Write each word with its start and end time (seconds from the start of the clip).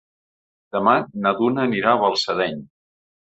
Demà 0.77 0.95
na 1.25 1.33
Duna 1.41 1.67
anirà 1.67 1.93
a 1.97 2.01
Balsareny. 2.05 2.57